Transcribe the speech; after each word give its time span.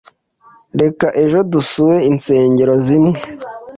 Reka 0.81 1.07
ejo 1.23 1.39
dusure 1.51 1.99
insengero 2.11 2.73
zimwe. 2.85 3.19